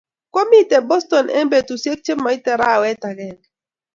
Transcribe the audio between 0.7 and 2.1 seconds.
Boston eng betusiek